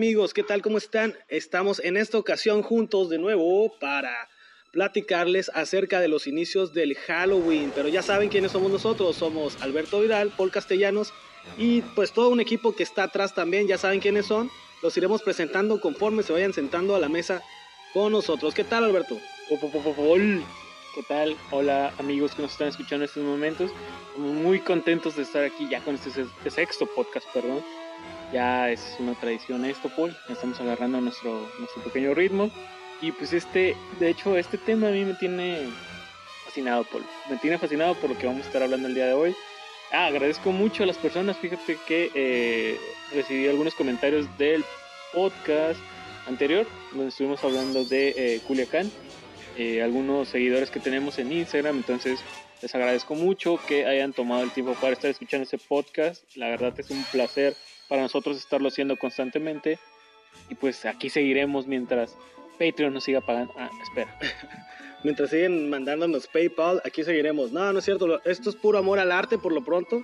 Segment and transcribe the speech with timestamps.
[0.00, 0.62] Amigos, ¿qué tal?
[0.62, 1.14] ¿Cómo están?
[1.28, 4.30] Estamos en esta ocasión juntos de nuevo para
[4.72, 7.70] platicarles acerca de los inicios del Halloween.
[7.74, 9.14] Pero ya saben quiénes somos nosotros.
[9.14, 11.12] Somos Alberto Vidal, Paul Castellanos
[11.58, 13.68] y pues todo un equipo que está atrás también.
[13.68, 14.50] Ya saben quiénes son.
[14.82, 17.42] Los iremos presentando conforme se vayan sentando a la mesa
[17.92, 18.54] con nosotros.
[18.54, 19.18] ¿Qué tal Alberto?
[20.94, 21.36] ¿Qué tal?
[21.50, 23.70] Hola amigos que nos están escuchando en estos momentos.
[24.16, 27.62] Muy contentos de estar aquí ya con este sexto podcast, perdón.
[28.32, 30.16] Ya es una tradición esto, Paul.
[30.28, 32.50] Estamos agarrando nuestro, nuestro pequeño ritmo.
[33.02, 35.68] Y pues este, de hecho, este tema a mí me tiene
[36.44, 37.04] fascinado, Paul.
[37.28, 39.34] Me tiene fascinado por lo que vamos a estar hablando el día de hoy.
[39.90, 41.38] Ah, agradezco mucho a las personas.
[41.38, 42.78] Fíjate que eh,
[43.12, 44.64] recibí algunos comentarios del
[45.12, 45.80] podcast
[46.28, 48.92] anterior, donde estuvimos hablando de eh, Culiacán.
[49.58, 51.78] Eh, algunos seguidores que tenemos en Instagram.
[51.78, 52.20] Entonces,
[52.62, 56.22] les agradezco mucho que hayan tomado el tiempo para estar escuchando ese podcast.
[56.36, 57.56] La verdad es un placer
[57.90, 59.78] para nosotros estarlo haciendo constantemente.
[60.48, 62.16] Y pues aquí seguiremos mientras
[62.58, 63.52] Patreon nos siga pagando.
[63.58, 64.16] Ah, espera.
[65.04, 67.50] mientras siguen mandándonos PayPal, aquí seguiremos.
[67.50, 68.22] No, no es cierto.
[68.24, 70.02] Esto es puro amor al arte por lo pronto.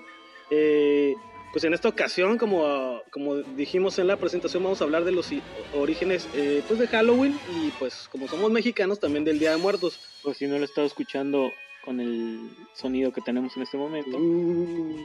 [0.50, 1.14] Eh,
[1.52, 5.30] pues en esta ocasión, como, como dijimos en la presentación, vamos a hablar de los
[5.74, 10.00] orígenes eh, pues de Halloween y pues como somos mexicanos también del Día de Muertos.
[10.24, 11.52] Pues si no lo he estado escuchando
[11.84, 14.18] con el sonido que tenemos en este momento.
[14.18, 14.96] Uh.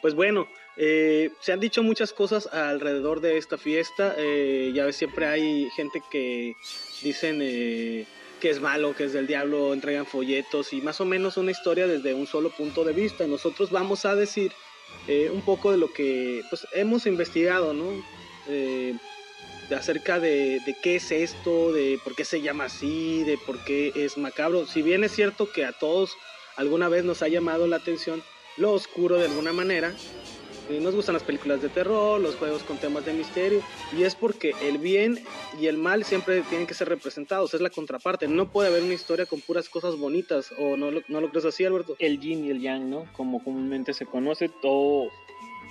[0.00, 0.46] pues bueno,
[0.80, 4.14] eh, se han dicho muchas cosas alrededor de esta fiesta.
[4.16, 6.54] Eh, ya ves, siempre hay gente que
[7.02, 8.06] dicen eh,
[8.40, 11.88] que es malo, que es del diablo, entregan folletos y más o menos una historia
[11.88, 13.26] desde un solo punto de vista.
[13.26, 14.52] Nosotros vamos a decir
[15.32, 18.02] un poco de lo que pues, hemos investigado, ¿no?
[18.46, 23.92] de acerca de, qué es esto, de por qué se llama así, de por qué
[23.96, 24.66] es macabro.
[24.66, 26.16] Si bien es cierto que a todos
[26.56, 28.22] alguna vez nos ha llamado la atención
[28.56, 29.94] lo oscuro de alguna manera,
[30.80, 33.62] nos gustan las películas de terror, los juegos con temas de misterio,
[33.96, 35.18] y es porque el bien
[35.60, 38.28] y el mal siempre tienen que ser representados, es la contraparte.
[38.28, 41.46] No puede haber una historia con puras cosas bonitas, o no lo, no lo crees
[41.46, 41.96] así, Alberto.
[41.98, 43.06] El yin y el yang, ¿no?
[43.12, 45.10] Como comúnmente se conoce, todo.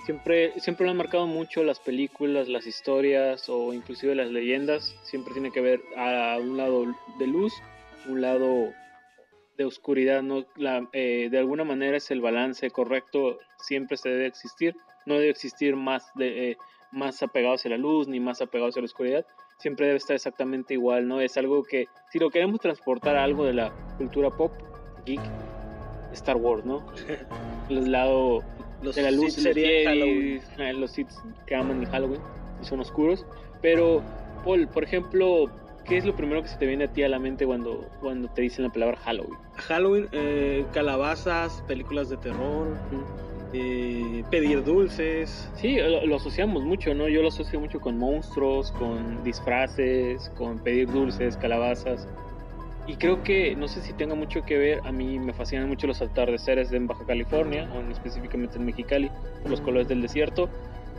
[0.06, 4.96] Siempre, siempre lo han marcado mucho las películas, las historias o inclusive las leyendas.
[5.04, 6.86] Siempre tiene que ver a un lado
[7.20, 7.54] de luz,
[8.08, 8.72] un lado
[9.58, 10.46] de oscuridad, ¿no?
[10.56, 14.76] La, eh, de alguna manera es el balance correcto, siempre se debe existir,
[15.08, 16.58] no debe existir más, de, eh,
[16.92, 19.26] más apegados a la luz ni más apegados a la oscuridad,
[19.58, 21.22] siempre debe estar exactamente igual, ¿no?
[21.22, 24.52] Es algo que, si lo queremos transportar a algo de la cultura pop,
[25.06, 25.22] geek,
[26.12, 26.86] Star Wars, ¿no?
[27.70, 28.44] El lado
[28.82, 30.42] los de la luz sería Halloween.
[30.60, 32.22] Eh, los sits que aman Halloween
[32.62, 33.26] y son oscuros,
[33.62, 34.04] pero
[34.44, 35.46] Paul, por ejemplo,
[35.86, 38.28] ¿qué es lo primero que se te viene a ti a la mente cuando, cuando
[38.30, 39.40] te dicen la palabra Halloween?
[39.56, 42.78] Halloween, eh, calabazas, películas de terror,
[43.54, 45.50] eh, pedir dulces.
[45.56, 47.08] Sí, lo, asociamos mucho, ¿no?
[47.08, 52.08] Yo lo asocio mucho con monstruos, con disfraces, con pedir dulces, calabazas.
[52.88, 55.88] Y creo que, no sé si tenga mucho que ver, a mí me fascinan mucho
[55.88, 60.50] los atardeceres de Baja California, o específicamente en Mexicali, por los colores del desierto,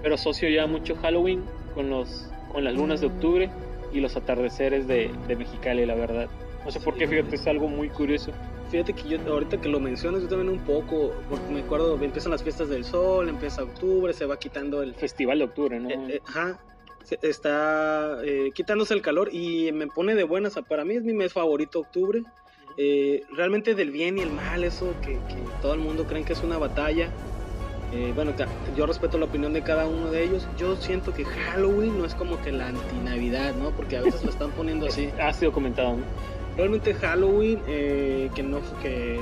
[0.02, 1.42] pero asocio ya mucho Halloween
[1.74, 3.50] con, los, con las lunas de octubre
[3.92, 6.28] y los atardeceres de, de Mexicali, la verdad.
[6.64, 8.32] No sé por qué, fíjate, es algo muy curioso.
[8.70, 12.32] Fíjate que yo, ahorita que lo mencionas, yo también un poco, porque me acuerdo, empiezan
[12.32, 14.94] las fiestas del sol, empieza octubre, se va quitando el...
[14.94, 15.88] Festival de octubre, ¿no?
[15.88, 16.60] Eh, eh, ajá,
[17.22, 20.58] está eh, quitándose el calor y me pone de buenas.
[20.68, 22.22] Para mí es mi mes favorito, octubre.
[23.32, 26.42] realmente del bien y el mal, eso que, que todo el mundo cree que es
[26.42, 27.10] una batalla.
[27.90, 28.34] Eh, bueno,
[28.76, 30.46] yo respeto la opinión de cada uno de ellos.
[30.58, 33.70] Yo siento que Halloween no es como que la antinavidad, ¿no?
[33.70, 35.10] Porque a veces lo están poniendo así.
[35.20, 36.04] Ha sido comentado, ¿no?
[36.58, 39.18] Realmente Halloween, eh, que no que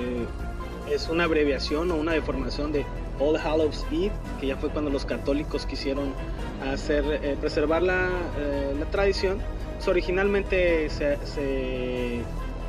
[0.91, 2.85] es una abreviación o una deformación de
[3.21, 4.11] All Hallows Eve,
[4.41, 6.13] que ya fue cuando los católicos quisieron
[6.73, 8.09] hacer eh, preservar la,
[8.79, 9.39] la tradición.
[9.87, 12.25] Originalmente se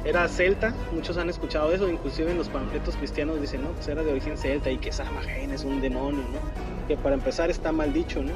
[0.07, 4.03] era celta, muchos han escuchado eso, inclusive en los panfletos cristianos dicen, no, pues era
[4.03, 6.87] de origen celta y que Samhain es un demonio, ¿no?
[6.87, 8.31] Que para empezar está mal dicho, ¿no?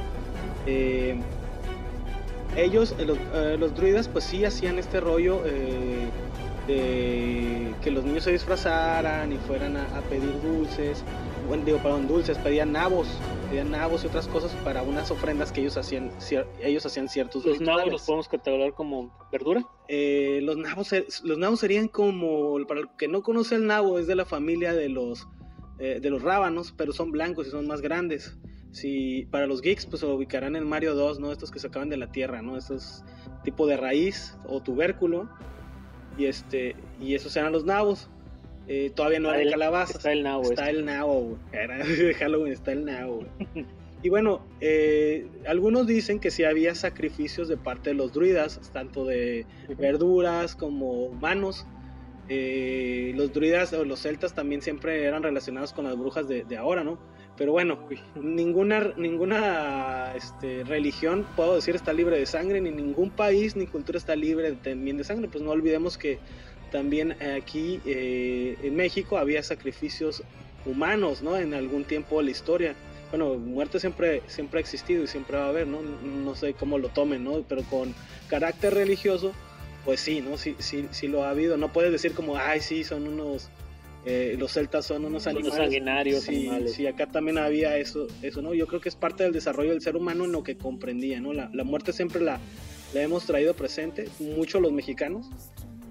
[0.66, 1.16] Eh,
[2.56, 5.42] ellos, eh, eh, los, druidas, pues sí hacían este rollo
[6.66, 11.04] de que los niños se disfrazaran y fueran a pedir dulces
[11.48, 13.08] bueno, digo, perdón, dulces, pedían nabos,
[13.50, 16.10] pedían nabos y otras cosas para unas ofrendas que ellos hacían,
[16.62, 19.66] ellos hacían ciertos ¿Los nabos los podemos catalogar como verdura?
[19.88, 20.92] Eh, los, nabos,
[21.24, 24.72] los nabos serían como, para el que no conoce el nabo, es de la familia
[24.72, 25.26] de los,
[25.78, 28.38] eh, de los rábanos, pero son blancos y son más grandes.
[28.70, 31.32] Si para los geeks, pues lo ubicarán en Mario 2, ¿no?
[31.32, 32.56] Estos que se acaban de la tierra, ¿no?
[32.56, 33.04] Estos
[33.44, 35.28] tipo de raíz o tubérculo.
[36.18, 38.08] Y este, y esos eran los nabos.
[38.68, 39.98] Eh, todavía no hay calabaza.
[39.98, 40.42] Está el nabo.
[40.44, 41.38] Está el nabo,
[42.18, 43.24] Halloween, está el nabo,
[44.02, 49.04] Y bueno, eh, algunos dicen que sí había sacrificios de parte de los druidas, tanto
[49.04, 49.46] de
[49.78, 51.66] verduras como humanos.
[52.28, 56.82] Eh, los druidas o los celtas también siempre eran relacionados con las brujas de, ahora,
[56.82, 56.98] ¿no?
[57.42, 57.76] Pero bueno,
[58.14, 63.98] ninguna, ninguna este, religión, puedo decir, está libre de sangre, ni ningún país ni cultura
[63.98, 65.26] está libre también de sangre.
[65.26, 66.20] Pues no olvidemos que
[66.70, 70.22] también aquí eh, en México había sacrificios
[70.64, 71.36] humanos, ¿no?
[71.36, 72.76] En algún tiempo de la historia.
[73.10, 75.80] Bueno, muerte siempre, siempre ha existido y siempre va a haber, ¿no?
[75.82, 77.42] No sé cómo lo tomen, ¿no?
[77.48, 77.92] Pero con
[78.28, 79.32] carácter religioso,
[79.84, 80.38] pues sí, ¿no?
[80.38, 81.56] Sí, sí, sí lo ha habido.
[81.56, 83.50] No puedes decir como, ay, sí, son unos,
[84.04, 85.54] eh, los celtas son unos animales.
[85.54, 86.72] sanguinarios, sí, animales.
[86.74, 88.54] Sí, acá también había eso, eso, ¿no?
[88.54, 91.32] Yo creo que es parte del desarrollo del ser humano en lo que comprendía, ¿no?
[91.32, 92.40] La, la muerte siempre la,
[92.94, 95.26] la hemos traído presente, mucho los mexicanos.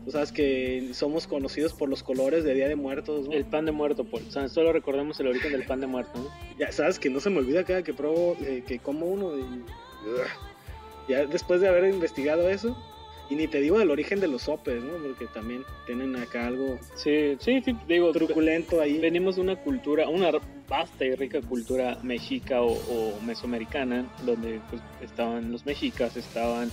[0.04, 3.34] Tú sabes que somos conocidos por los colores de Día de Muertos, ¿no?
[3.34, 4.24] El pan de muerto, Paul.
[4.28, 6.58] O sea, solo recordemos el origen del pan de muerto, ¿no?
[6.58, 9.44] Ya sabes que no se me olvida cada que pruebo, eh, que como uno y...
[11.08, 12.76] Ya después de haber investigado eso,
[13.32, 14.92] y ni te digo del origen de los sopes, ¿no?
[15.02, 18.98] Porque también tienen acá algo Sí, sí, sí, digo, truculento ahí.
[19.00, 20.32] venimos de una cultura, una
[20.68, 26.70] vasta y rica cultura mexica o, o mesoamericana, donde pues, estaban los mexicas, estaban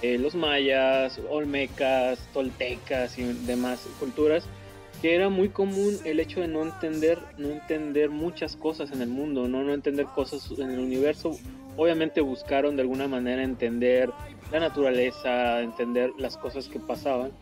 [0.00, 4.46] eh, los mayas, olmecas, toltecas y demás culturas,
[5.02, 9.08] que era muy común el hecho de no entender, no entender muchas cosas en el
[9.08, 11.36] mundo, no, no entender cosas en el universo.
[11.76, 14.10] Obviamente buscaron de alguna manera entender
[14.52, 17.32] la naturaleza, entender las cosas que pasaban,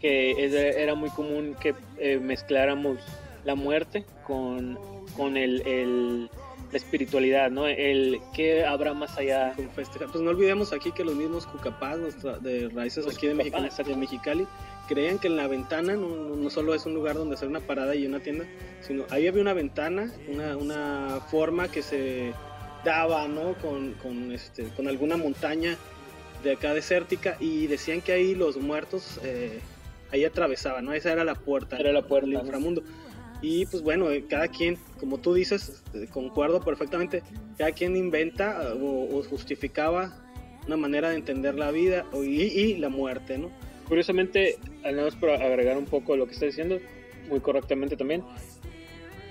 [0.00, 0.44] que
[0.82, 2.98] era muy común que eh, mezcláramos
[3.44, 4.78] la muerte con,
[5.16, 6.30] con el, el
[6.70, 7.66] la espiritualidad, ¿no?
[7.66, 9.54] El que habrá más allá.
[9.74, 11.98] Pues no olvidemos aquí que los mismos cucapás
[12.42, 14.46] de raíces aquí de, Mexicali, de Mexicali
[14.86, 17.94] creían que en la ventana no, no, solo es un lugar donde hacer una parada
[17.94, 18.44] y una tienda,
[18.80, 22.32] sino ahí había una ventana, una, una forma que se
[22.84, 23.54] daba, ¿no?
[23.54, 25.76] Con, con, este, con alguna montaña
[26.42, 29.60] de acá desértica y decían que ahí los muertos eh,
[30.12, 30.92] ahí atravesaban, ¿no?
[30.92, 31.76] Esa era la puerta.
[31.76, 32.82] Era la puerta del inframundo.
[33.40, 37.22] Y pues bueno, eh, cada quien, como tú dices, eh, concuerdo perfectamente,
[37.56, 40.16] cada quien inventa o, justificaba
[40.66, 43.50] una manera de entender la vida y, y, la muerte, ¿no?
[43.86, 46.78] Curiosamente, al menos para agregar un poco lo que está diciendo,
[47.28, 48.22] muy correctamente también,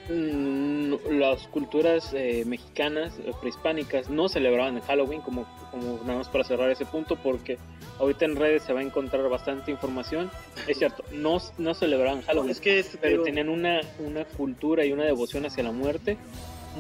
[0.09, 6.43] las culturas eh, mexicanas, eh, prehispánicas, no celebraban el Halloween, como, como nada más para
[6.43, 7.57] cerrar ese punto, porque
[7.99, 10.31] ahorita en redes se va a encontrar bastante información.
[10.67, 15.03] Es cierto, no, no celebraban Halloween, es que pero, tenían una, una cultura y una
[15.03, 16.17] devoción hacia la muerte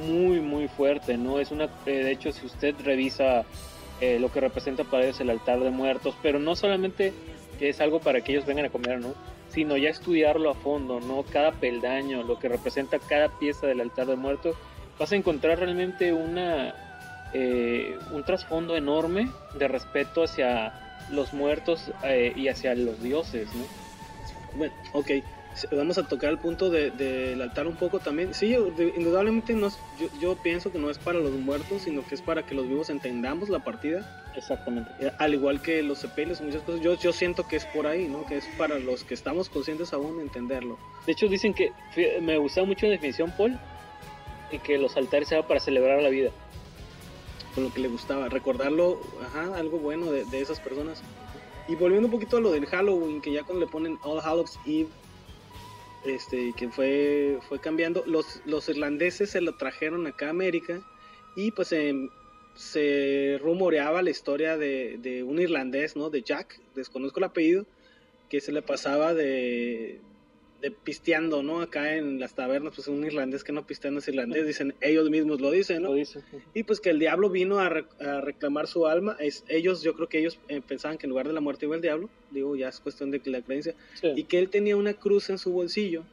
[0.07, 1.39] muy, muy fuerte, ¿no?
[1.39, 3.45] Es una, eh, de hecho, si usted revisa
[4.19, 7.13] lo que representa para ellos el altar de muertos, pero no solamente
[7.57, 9.15] que es algo para que ellos vengan a comer, ¿no?
[9.57, 11.23] Sino ya estudiarlo a fondo, ¿no?
[11.23, 14.55] Cada peldaño, lo que representa cada pieza del altar de muertos,
[14.99, 16.75] vas a encontrar realmente una,
[17.33, 23.63] eh, un trasfondo enorme de respeto hacia los muertos eh, y hacia los dioses, ¿no?
[24.59, 25.09] Bueno, ok
[25.71, 28.33] vamos a tocar el punto del de, altar un poco también.
[28.33, 28.55] Sí,
[28.95, 32.45] indudablemente no, yo, yo, pienso que no es para los muertos, sino que es para
[32.45, 34.25] que los vivos entendamos la partida.
[34.35, 34.91] Exactamente.
[34.99, 36.81] Eh, al igual que los sepelios, muchas cosas.
[36.81, 38.25] Yo, yo siento que es por ahí, ¿no?
[38.25, 40.77] Que es para los que estamos conscientes aún entenderlo.
[41.05, 41.71] De hecho, dicen que
[42.21, 43.57] me gusta mucho la definición, Paul,
[44.51, 46.31] y que los altares eran para celebrar la vida.
[47.55, 51.01] Con lo que le gustaba, recordarlo, ajá, algo bueno de, de esas personas.
[51.67, 54.59] Y volviendo un poquito a lo del Halloween, que ya cuando le ponen All Hallows
[54.65, 54.87] Eve,
[56.05, 58.03] este, que fue, fue cambiando.
[58.05, 60.81] Los, los irlandeses se lo trajeron acá a América
[61.35, 62.09] y pues em,
[62.55, 66.09] se rumoreaba la historia de, de, un irlandés, ¿no?
[66.09, 67.65] De Jack, desconozco el apellido,
[68.29, 70.01] que se le pasaba de,
[70.61, 71.61] de pisteando, ¿no?
[71.61, 75.09] Acá en las tabernas, pues un irlandés que no pistea no es irlandés, dicen, ellos
[75.09, 75.95] mismos lo dicen, ¿no?
[76.53, 80.19] Y pues que el diablo vino a, reclamar su alma, es, ellos, yo creo que
[80.19, 82.79] ellos eh, pensaban que en lugar de la muerte iba el diablo, digo, ya es
[82.79, 83.75] cuestión de la creencia,
[84.15, 86.03] y que él tenía una cruz en su bolsillo,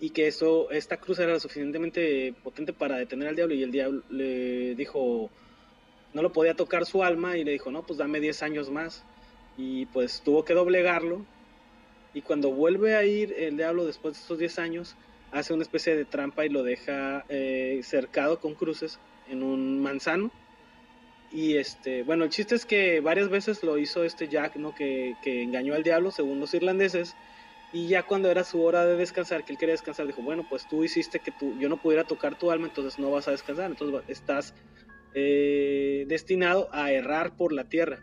[0.00, 3.70] y que eso, esta cruz era lo suficientemente potente para detener al diablo, y el
[3.70, 5.30] diablo le dijo,
[6.14, 9.04] no lo podía tocar su alma, y le dijo, no, pues dame 10 años más,
[9.56, 11.24] y pues tuvo que doblegarlo,
[12.12, 14.96] y cuando vuelve a ir el diablo después de estos 10 años,
[15.32, 18.98] hace una especie de trampa y lo deja eh, cercado con cruces
[19.28, 20.30] en un manzano.
[21.32, 24.74] Y este, bueno, el chiste es que varias veces lo hizo este Jack, ¿no?
[24.74, 27.14] Que, que, engañó al diablo, según los irlandeses.
[27.72, 30.66] Y ya cuando era su hora de descansar, que él quería descansar, dijo, bueno, pues
[30.68, 33.70] tú hiciste que tú, yo no pudiera tocar tu alma, entonces no vas a descansar,
[33.70, 34.54] entonces estás
[35.14, 38.02] eh, destinado a errar por la tierra.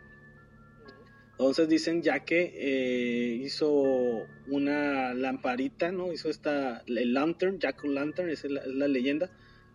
[1.38, 6.12] Entonces dicen ya que eh, hizo una lamparita, ¿no?
[6.12, 9.30] Hizo esta, el lantern, Jack Lantern, es la, es la leyenda,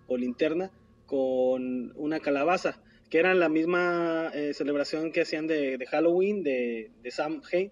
[0.07, 0.71] o linterna,
[1.05, 6.91] con una calabaza, que era la misma eh, celebración que hacían de, de Halloween, de,
[7.01, 7.71] de Samhain,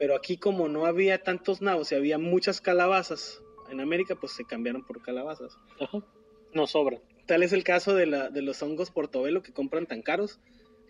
[0.00, 3.40] pero aquí como no había tantos nabos y había muchas calabazas
[3.70, 5.56] en América, pues se cambiaron por calabazas.
[5.78, 6.04] Ajá.
[6.54, 7.00] No sobra.
[7.26, 10.40] Tal es el caso de, la, de los hongos portobelo que compran tan caros,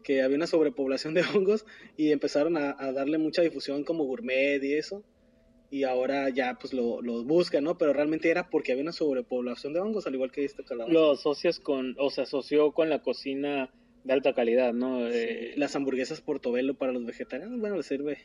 [0.09, 1.67] que había una sobrepoblación de hongos
[1.99, 5.05] y empezaron a, a darle mucha difusión como gourmet y eso.
[5.71, 7.77] Y ahora ya pues lo- los buscan, ¿no?
[7.77, 10.95] Pero realmente era porque había una sobrepoblación de hongos, al igual que esta calabaza.
[10.95, 13.71] Lo asocias con, o se asoció con la cocina
[14.03, 15.11] de alta calidad, ¿no?
[15.11, 18.17] Sí, Eh, Las hamburguesas portobelo para los vegetarianos, bueno, les sirve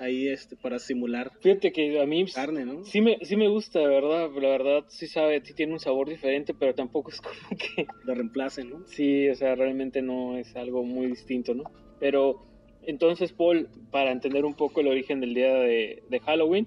[0.00, 2.84] ahí este, para simular Fíjate que a mí carne, ¿no?
[2.84, 4.30] sí me, sí me gusta, de verdad.
[4.34, 8.14] La verdad, sí sabe, sí tiene un sabor diferente, pero tampoco es como que Lo
[8.14, 8.84] reemplacen, ¿no?
[8.86, 11.64] Sí, o sea, realmente no es algo muy distinto, ¿no?
[12.00, 12.36] Pero
[12.82, 16.66] entonces, Paul, para entender un poco el origen del día de, de Halloween,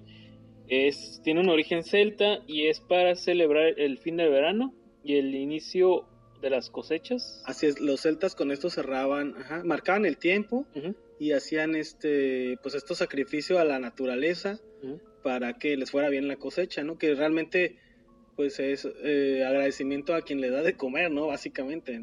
[0.68, 4.72] es, tiene un origen celta y es para celebrar el fin del verano
[5.02, 6.06] y el inicio
[6.40, 7.42] de las cosechas.
[7.46, 12.58] Así es, los celtas con esto cerraban, ajá, marcaban el tiempo Ujú, y hacían este,
[12.62, 14.58] pues estos sacrificios a la naturaleza
[15.22, 16.98] para que les fuera bien la cosecha, ¿no?
[16.98, 17.76] Que realmente,
[18.36, 21.28] pues es eh, agradecimiento a quien le da de comer, ¿no?
[21.28, 22.02] Básicamente.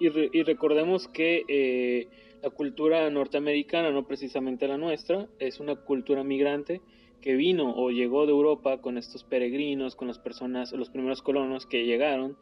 [0.00, 2.08] Y, re- y recordemos que eh,
[2.42, 6.80] la cultura norteamericana, no precisamente la nuestra, es una cultura migrante
[7.20, 11.66] que vino o llegó de Europa con estos peregrinos, con las personas, los primeros colonos
[11.66, 12.36] que llegaron,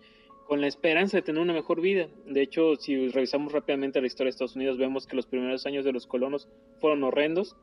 [0.47, 2.09] con la esperanza de tener una mejor vida.
[2.27, 5.85] De hecho, si revisamos rápidamente la historia de Estados Unidos, vemos que los primeros años
[5.85, 6.49] de los colonos
[6.81, 7.57] fueron horrendos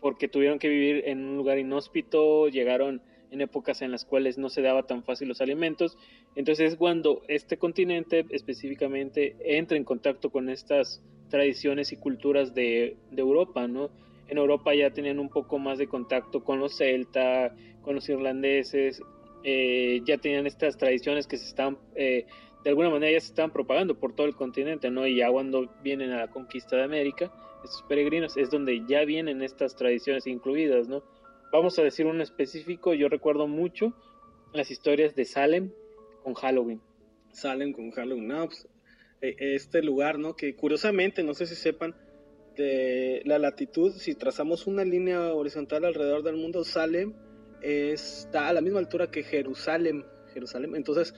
[0.00, 4.48] porque tuvieron que vivir en un lugar inhóspito, llegaron en épocas en las cuales no
[4.48, 5.96] se daba tan fácil los alimentos.
[6.34, 12.96] Entonces es cuando este continente específicamente entra en contacto con estas tradiciones y culturas de,
[13.10, 13.90] de Europa, ¿no?
[14.28, 19.02] En Europa ya tenían un poco más de contacto con los celta, con los irlandeses,
[19.42, 22.26] eh, ya tenían estas tradiciones que se están, eh,
[22.62, 25.06] de alguna manera ya se estaban propagando por todo el continente, ¿no?
[25.06, 27.32] Y ya cuando vienen a la conquista de América,
[27.64, 31.02] estos peregrinos, es donde ya vienen estas tradiciones incluidas, ¿no?
[31.52, 33.94] Vamos a decir un específico, yo recuerdo mucho
[34.52, 35.72] las historias de Salem
[36.22, 36.80] con Halloween.
[37.32, 38.68] Salen con Halloween, no, pues,
[39.20, 40.36] eh, este lugar, ¿no?
[40.36, 41.94] Que curiosamente, no sé si sepan,
[42.56, 47.14] de la latitud, si trazamos una línea horizontal alrededor del mundo, Salem
[47.62, 51.14] está a la misma altura que Jerusalén, Jerusalén, entonces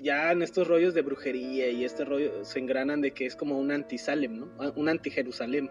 [0.00, 3.58] ya en estos rollos de brujería y este rollo se engranan de que es como
[3.58, 4.52] un anti-Salem, ¿no?
[4.58, 5.70] Ah, Un anti-Jerusalén.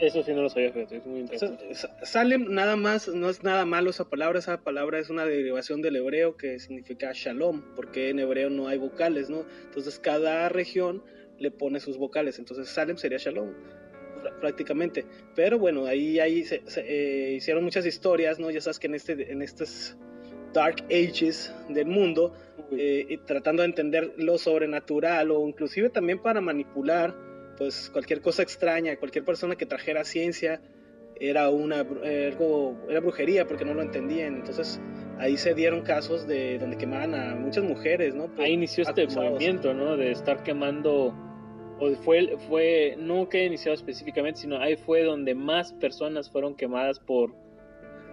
[0.00, 1.74] Eso sí no lo sabía, fíjate, es muy Sa- interesante.
[1.74, 5.82] Sa- Salem nada más, no es nada malo esa palabra, esa palabra es una derivación
[5.82, 9.46] del hebreo que significa shalom, porque en hebreo no hay vocales, ¿no?
[9.66, 11.02] Entonces cada región
[11.38, 13.52] le pone sus vocales, entonces Salem sería shalom
[14.40, 15.04] prácticamente.
[15.34, 18.50] Pero bueno, ahí, ahí se, se, eh, hicieron muchas historias, ¿no?
[18.50, 19.96] Ya sabes que en, este, en estos
[20.52, 22.32] Dark Ages del mundo,
[22.72, 27.14] eh, y tratando de entender lo sobrenatural o inclusive también para manipular
[27.58, 30.60] pues cualquier cosa extraña, cualquier persona que trajera ciencia
[31.20, 34.34] era una eh, algo era brujería porque no lo entendían.
[34.36, 34.80] Entonces
[35.18, 38.26] ahí se dieron casos de donde quemaban a muchas mujeres, ¿no?
[38.34, 39.32] Por- ahí inició este acusados.
[39.32, 39.96] movimiento, ¿no?
[39.96, 41.14] De estar quemando,
[42.02, 47.34] fue, fue, no que iniciado específicamente, sino ahí fue donde más personas fueron quemadas por...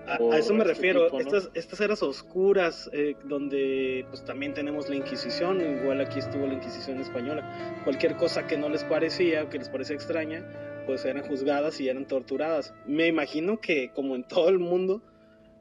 [0.07, 1.25] A, a eso me este refiero, tipo, ¿no?
[1.25, 6.55] estas, estas eras oscuras, eh, donde pues también tenemos la Inquisición, igual aquí estuvo la
[6.55, 7.81] Inquisición española.
[7.83, 10.43] Cualquier cosa que no les parecía o que les parecía extraña,
[10.87, 12.73] pues eran juzgadas y eran torturadas.
[12.87, 15.03] Me imagino que como en todo el mundo,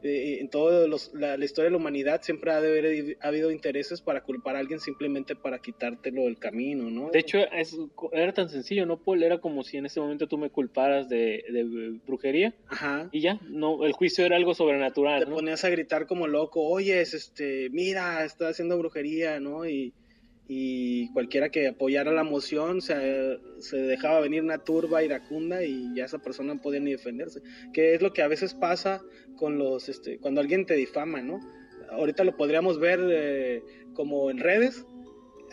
[0.02, 3.50] eh, en toda la, la historia de la humanidad, siempre ha de haber ha habido
[3.50, 7.10] intereses para culpar a alguien simplemente para quitártelo del camino, ¿no?
[7.10, 7.76] De hecho, es,
[8.12, 9.22] era tan sencillo, ¿no, Paul?
[9.22, 13.08] Era como si en ese momento tú me culparas de, de brujería Ajá.
[13.12, 15.36] y ya, no, el juicio era algo sobrenatural, te ¿no?
[15.36, 19.66] ponías a gritar como loco, oye, es este, mira, está haciendo brujería, ¿no?
[19.66, 19.94] Y,
[20.52, 26.06] y cualquiera que apoyara la moción se, se dejaba venir una turba iracunda y ya
[26.06, 27.40] esa persona no podía ni defenderse.
[27.72, 29.00] Que es lo que a veces pasa
[29.36, 31.38] con los, este, cuando alguien te difama, ¿no?
[31.92, 33.62] Ahorita lo podríamos ver eh,
[33.94, 34.84] como en redes.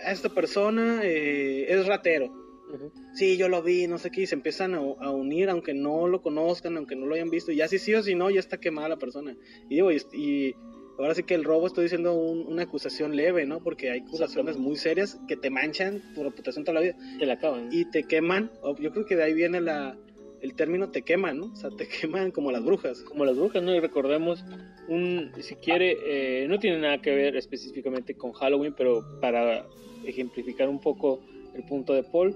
[0.04, 2.34] Esta persona eh, es ratero.
[2.74, 2.92] Ujú.
[3.14, 6.08] Sí, yo lo vi, no sé qué, y se empiezan a, a unir, aunque no
[6.08, 8.40] lo conozcan, aunque no lo hayan visto, y ya si sí o si no, ya
[8.40, 9.38] está quemada la persona.
[9.70, 10.56] Y digo, y, y
[10.98, 13.60] ahora sí que el robo estoy diciendo un- una acusación leve, ¿no?
[13.62, 17.34] Porque hay acusaciones muy serias que te manchan tu reputación toda la vida Te la
[17.34, 17.70] acaban.
[17.72, 18.52] y te queman.
[18.80, 19.96] Yo creo que de ahí viene la,
[20.42, 21.46] el término te queman, ¿no?
[21.48, 23.02] O sea, te queman como las brujas.
[23.02, 23.74] como las brujas, ¿no?
[23.76, 24.44] Y recordemos,
[24.88, 25.98] un, si quiere,
[26.44, 29.66] eh, no tiene nada que ver específicamente con Halloween, pero para
[30.06, 31.20] ejemplificar un poco
[31.56, 32.36] el punto de Paul,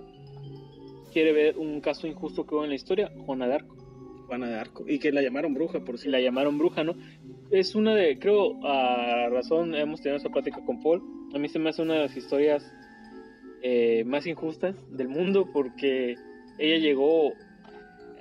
[1.13, 3.75] quiere ver un caso injusto que hubo en la historia, Juana de Arco.
[4.31, 4.85] Juana de Arco.
[4.87, 6.95] Y que la llamaron bruja, por Si la llamaron bruja, ¿no?
[7.51, 11.59] Es una de, creo, a razón, hemos tenido esa plática con Paul, a mí se
[11.59, 12.73] me hace una de las historias
[13.61, 16.15] eh, más injustas del mundo porque
[16.57, 17.33] ella llegó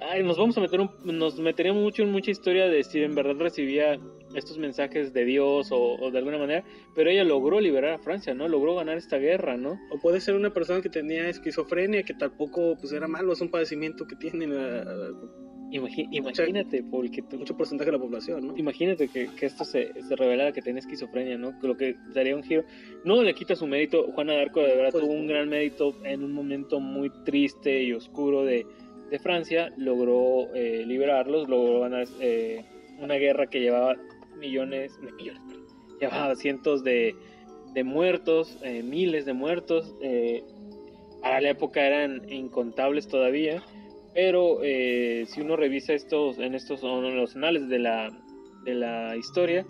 [0.00, 3.14] Ay, nos vamos a meter un, nos meteríamos mucho en mucha historia de si en
[3.14, 4.00] verdad recibía
[4.34, 6.64] estos mensajes de Dios o, de alguna manera,
[6.94, 8.48] pero ella logró liberar a Francia, ¿no?
[8.48, 9.78] Logró ganar esta guerra, ¿no?
[9.90, 13.50] O puede ser una persona que tenía esquizofrenia, que tampoco pues era malo, es un
[13.50, 14.46] padecimiento que tiene
[15.70, 18.56] imagínate, porque mucho porcentaje de la población, ¿no?
[18.56, 21.52] Imagínate que, esto se, se, revelara que tenía esquizofrenia, ¿no?
[21.62, 22.64] Lo que daría un giro.
[23.04, 24.10] No le quita su mérito.
[24.12, 27.82] Juana de Arco de verdad pues tuvo un gran mérito en un momento muy triste
[27.82, 28.66] y oscuro de,
[29.10, 29.72] de Francia.
[29.76, 32.64] Logró eh, liberarlos, logró ganar eh,
[32.98, 33.96] una guerra que llevaba
[34.38, 35.42] millones, millones,
[36.00, 37.14] llevaba cientos de,
[37.72, 39.94] de muertos, eh, miles de muertos.
[41.22, 43.62] para la época eran incontables todavía
[44.14, 48.10] pero eh, si uno revisa estos, en estos son los anales de la,
[48.64, 49.66] de la historia,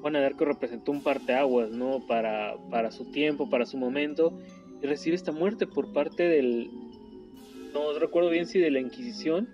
[0.00, 2.06] Juana de Arco representó un parteaguas, ¿no?
[2.06, 4.38] Para, para su tiempo, para su momento,
[4.82, 6.70] y recibe esta muerte por parte del,
[7.72, 9.48] no recuerdo bien si de la Inquisición,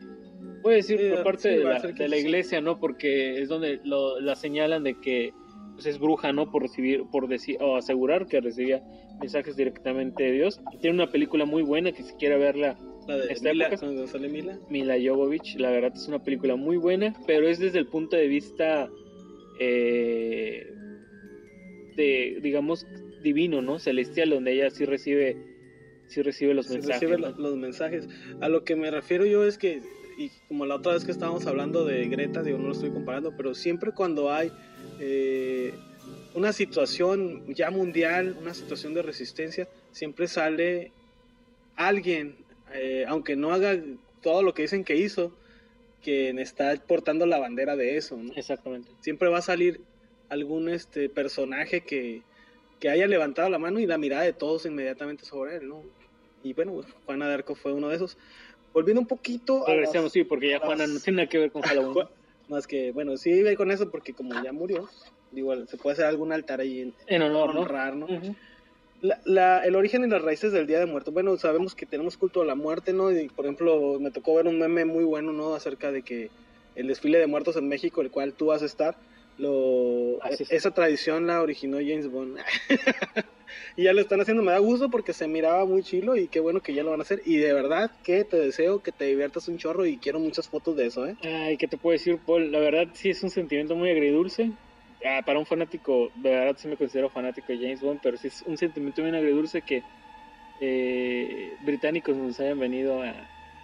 [0.63, 2.79] puede decir por parte de, la, de, la, iglesia, ¿no?
[2.79, 5.33] Porque es donde lo, la señalan de que
[5.75, 6.51] pues, es bruja, ¿no?
[6.51, 8.83] Por recibir, por decir, o asegurar que recibía
[9.21, 10.61] mensajes directamente de Dios.
[10.81, 14.59] Tiene una película muy buena que si quiere verla la de Mila, sale Mila.
[14.69, 18.29] Mila Jovovich, la verdad es una película muy buena, pero es desde el punto de
[18.29, 18.89] vista
[19.59, 20.73] eh,
[21.97, 22.87] de, digamos,
[23.23, 23.79] divino, ¿no?
[23.79, 25.37] Celestial, donde ella sí recibe,
[26.09, 27.11] sí recibe los mensajes.
[27.11, 28.09] Recibe los mensajes.
[28.41, 29.81] A lo que me refiero yo es que,
[30.19, 33.35] y como la otra vez que estábamos hablando de Greta, digo, no lo estoy comparando,
[33.37, 34.51] pero siempre cuando hay
[35.01, 35.75] eh,
[36.35, 40.93] una situación ya mundial, una situación de resistencia, siempre sale
[41.77, 42.37] alguien
[42.75, 43.79] eh, aunque no haga
[44.23, 45.33] todo lo que dicen que hizo,
[46.03, 48.33] quien está portando la bandera de eso, ¿no?
[48.35, 48.91] Exactamente.
[49.01, 49.81] Siempre va a salir
[50.29, 52.23] algún este personaje que,
[52.81, 55.83] que haya levantado la mano y la mirada de todos inmediatamente sobre él, ¿no?
[56.43, 58.19] Y bueno, pues, Juana de Arco fue uno de esos.
[58.73, 62.09] Volviendo un poquito Regresemos, sí, porque ya Juana no tiene nada que ver con Halloween.
[62.49, 64.89] Más que, bueno, sí vive con eso porque como ya murió,
[65.33, 68.37] igual se puede hacer algún altar ahí en, honor, ¿no?
[69.25, 71.13] La, el origen y las raíces del Día de Muertos.
[71.13, 73.11] Bueno, sabemos que tenemos culto a la muerte, ¿no?
[73.11, 75.55] Y por ejemplo, me tocó ver un meme muy bueno, ¿no?
[75.55, 76.31] Acerca de que
[76.77, 78.97] el desfile de muertos en México, el cual tú vas a estar,
[79.39, 80.19] lo,
[80.51, 82.39] esa tradición la originó James Bond.
[83.77, 86.39] y ya lo están haciendo, me da gusto porque se miraba muy chilo y qué
[86.39, 87.23] bueno que ya lo van a hacer.
[87.25, 90.77] Y de verdad que te deseo que te diviertas un chorro y quiero muchas fotos
[90.77, 91.17] de eso, ¿eh?
[91.23, 92.53] Ay, ¿qué te puedo decir, Paul?
[92.53, 94.53] La verdad sí es un sentimiento muy agridulce
[95.07, 98.29] ah, para un fanático, de verdad sí me considero fanático de James Bond, pero sí
[98.29, 99.83] es un sentimiento bien agridulce que
[100.61, 103.15] eh, británicos nos hayan venido a,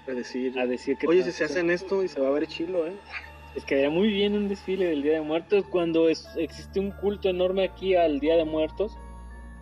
[0.06, 1.06] decir, a decir que...
[1.06, 2.92] Oye, si se hacen esto y se va a ver chilo, ¿eh?
[3.54, 7.28] Es que era muy bien un desfile del Día de Muertos cuando existe un culto
[7.28, 8.96] enorme aquí al Día de Muertos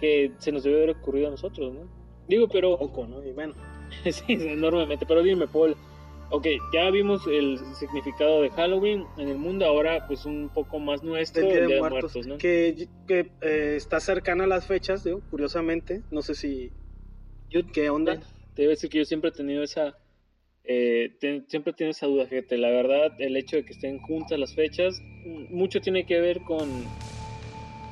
[0.00, 1.80] que se nos debe haber ocurrido a nosotros, ¿no?
[2.28, 2.76] Digo, pero...
[2.78, 3.24] Poco, ¿no?
[3.24, 3.54] Y bueno.
[4.10, 5.76] sí, enormemente, pero dime, Paul,
[6.30, 11.02] ok, ya vimos el significado de Halloween en el mundo, ahora pues un poco más
[11.02, 12.38] nuestro, el Día, de, Muertos, ¿no?
[12.38, 16.72] Que, que eh, está cercana a las fechas, digo, curiosamente, no sé si...
[17.48, 18.20] Yo, ¿Qué onda?
[18.54, 19.96] Te debo decir que yo siempre he tenido esa...
[20.64, 24.38] Eh, siempre he tenido esa duda, fíjate, la verdad, el hecho de que estén juntas
[24.38, 25.00] las fechas,
[25.50, 26.68] mucho tiene que ver con,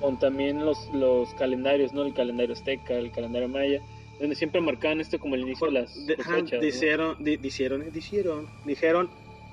[0.01, 2.03] con también los, los calendarios, ¿no?
[2.03, 3.81] El calendario azteca, el calendario maya
[4.19, 6.17] donde siempre marcaban esto como el inicio de las de,
[6.61, 7.17] dijeron,
[7.93, 9.11] dijeron, dijeron,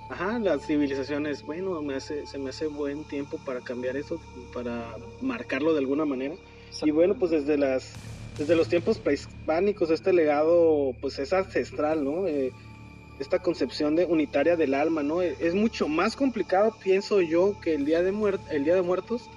[0.09, 4.21] ajá, las civilizaciones, bueno, me hace, se me hace buen tiempo para cambiar eso,
[4.53, 6.35] para marcarlo de alguna manera.
[6.83, 7.93] Y bueno, pues desde las
[8.37, 12.27] desde los tiempos prehispánicos este legado pues es ancestral, ¿no?
[12.27, 12.51] Eh,
[13.19, 15.21] esta concepción de unitaria del alma, ¿no?
[15.21, 18.09] Es mucho más complicado, pienso yo, que el día de
[18.49, 19.29] el día de muertos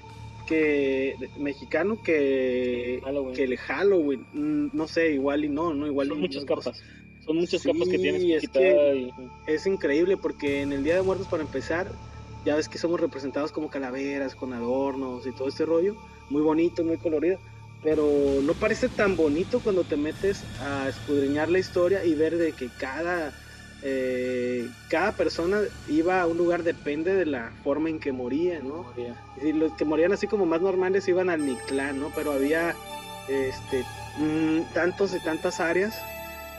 [0.46, 3.00] que mexicano que,
[3.35, 4.26] que el Halloween.
[4.33, 6.09] Mm, no sé, igual y no, no igual.
[6.09, 6.83] Son muchas capas.
[7.24, 8.62] Son muchas capas que tienes que quitar.
[9.46, 11.92] Es increíble porque en el Día de Muertos, para empezar,
[12.44, 15.96] ya ves que somos representados como calaveras, con adornos y todo este rollo.
[16.30, 17.38] Muy bonito, muy colorido.
[17.83, 22.52] Pero no parece tan bonito cuando te metes a escudriñar la historia y ver de
[22.52, 23.35] que cada
[23.87, 28.87] eh, cada persona iba a un lugar depende de la forma en que moría, ¿no?
[29.42, 32.11] Y los que morían así como más normales iban al Mictlán, ¿no?
[32.14, 32.75] Pero había
[33.29, 33.85] este,
[34.18, 35.94] mm, tantos y tantas áreas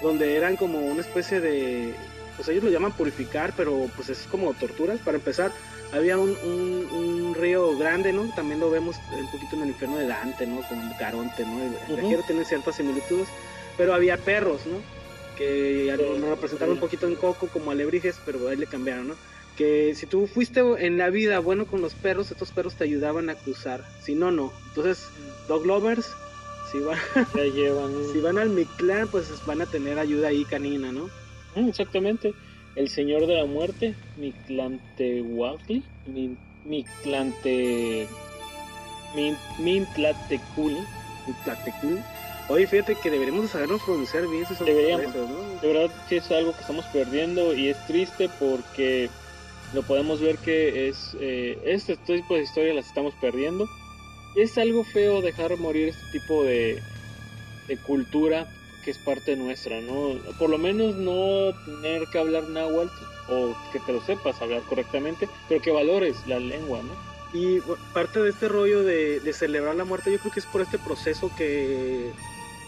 [0.03, 1.95] donde eran como una especie de,
[2.35, 4.99] pues ellos lo llaman purificar, pero pues es como torturas.
[4.99, 5.51] Para empezar,
[5.93, 8.31] había un, río grande, ¿no?
[8.35, 10.61] También lo vemos un poquito en el infierno de Dante, ¿no?
[10.67, 11.59] Con Caronte, ¿no?
[11.63, 13.27] El, tiene ciertas similitudes,
[13.77, 14.77] pero había perros, ¿no?
[15.35, 19.15] Que lo representaron un poquito en Coco como alebrijes, pero ahí le cambiaron, ¿no?
[19.57, 23.29] Que si tú fuiste en la vida bueno con los perros, estos perros te ayudaban
[23.29, 24.51] a cruzar, si no, no.
[24.69, 25.07] Entonces,
[25.47, 26.11] dog lovers,
[26.71, 26.97] si van,
[28.11, 31.09] si van al Mictlán, pues van a tener ayuda ahí canina, ¿no?
[31.55, 32.33] Mm, Exactamente.
[32.75, 35.85] El Señor de la Muerte, Mictlantehuatli,
[36.65, 38.07] Mictlante.
[39.15, 40.79] Min- Mintlateculi.
[41.45, 42.03] Tlatecul.
[42.47, 45.15] Oye, fíjate que deberíamos de sabernos pronunciar bien esos Deberíamos.
[45.15, 45.59] ¿no?
[45.61, 49.09] De verdad que es algo que estamos perdiendo y es triste porque
[49.73, 53.67] lo podemos ver que es eh, este tipo de historias las estamos perdiendo.
[54.35, 56.81] Es algo feo dejar morir este tipo de,
[57.67, 58.47] de cultura
[58.83, 60.19] que es parte nuestra, ¿no?
[60.37, 62.93] Por lo menos no tener que hablar náhuatl
[63.29, 67.15] o que te lo sepas hablar correctamente, pero que valores la lengua, ¿no?
[67.33, 67.59] Y
[67.93, 70.77] parte de este rollo de, de celebrar la muerte, yo creo que es por este
[70.77, 72.11] proceso que,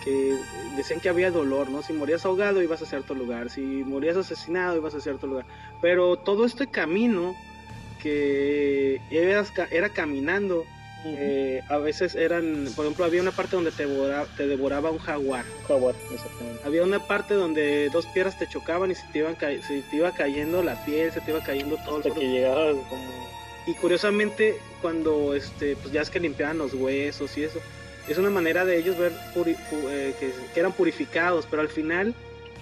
[0.03, 0.38] que
[0.75, 1.81] decían que había dolor, ¿no?
[1.81, 5.45] Si morías ahogado ibas a cierto lugar, si morías asesinado ibas a cierto lugar.
[5.81, 7.36] Pero todo este camino
[7.99, 10.65] que eras era caminando,
[11.05, 14.97] eh, a veces eran, por ejemplo, había una parte donde te, devora- te devoraba un
[14.99, 15.45] jaguar.
[15.67, 16.62] Jaguar, exactamente.
[16.65, 19.95] Había una parte donde dos piedras te chocaban y se te, iban ca- se te
[19.95, 22.19] iba cayendo la piel, se te iba cayendo todo el Hasta cuerpo.
[22.19, 23.27] que llegabas como...
[23.65, 27.60] Y curiosamente, cuando este, pues ya es que limpiaban los huesos y eso,
[28.08, 31.70] es una manera de ellos ver puri- pu- eh, que, que eran purificados, pero al
[31.70, 32.15] final,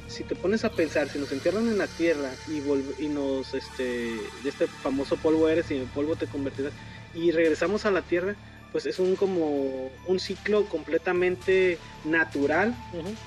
[0.08, 2.58] si te pones a pensar, si nos entierran en la tierra y,
[3.04, 6.74] y nos, este, de este famoso polvo eres y en polvo te convertirás,
[7.14, 8.36] y regresamos a la tierra,
[8.72, 12.76] pues es un como un ciclo completamente natural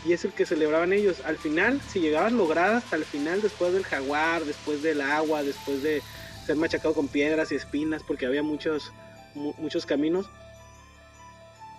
[0.04, 1.22] y es el que celebraban ellos.
[1.24, 5.80] Al final, si llegabas lograda hasta el final, después del jaguar, después del agua, después
[5.82, 6.02] de
[6.46, 8.92] ser machacado con piedras y espinas, porque había muchos,
[9.34, 10.30] mu- muchos caminos,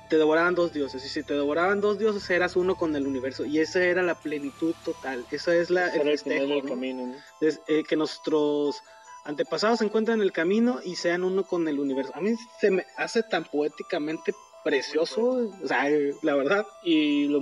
[0.10, 1.06] te devoraban dos dioses.
[1.06, 3.46] Y si te devoraban dos dioses, eras uno con el universo.
[3.46, 5.26] Y esa era la plenitud total.
[5.32, 7.16] Esa es la, el festejo, camino, ¿no?
[7.42, 8.82] Eh, que nuestros
[9.24, 12.12] antepasados se encuentran en el camino y sean uno con el universo.
[12.16, 16.66] A mí se me hace tan poéticamente precioso, o sea, eh, la verdad.
[16.84, 17.40] Y lo